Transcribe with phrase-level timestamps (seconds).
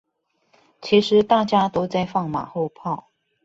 [0.81, 3.11] 其實大家都在放馬後炮！